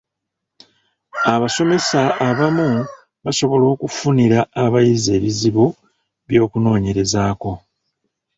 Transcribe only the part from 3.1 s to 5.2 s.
basobola okufunira abayizi